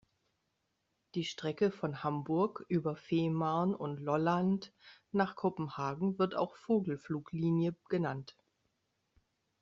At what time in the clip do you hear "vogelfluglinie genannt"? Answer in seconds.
6.55-8.35